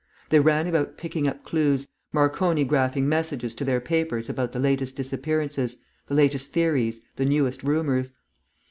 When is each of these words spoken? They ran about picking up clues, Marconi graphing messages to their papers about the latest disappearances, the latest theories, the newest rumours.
They 0.31 0.39
ran 0.39 0.65
about 0.65 0.97
picking 0.97 1.27
up 1.27 1.43
clues, 1.45 1.87
Marconi 2.11 2.65
graphing 2.65 3.03
messages 3.03 3.53
to 3.53 3.63
their 3.63 3.79
papers 3.79 4.31
about 4.31 4.51
the 4.51 4.57
latest 4.57 4.95
disappearances, 4.95 5.77
the 6.07 6.15
latest 6.15 6.51
theories, 6.51 7.01
the 7.17 7.25
newest 7.25 7.61
rumours. 7.61 8.11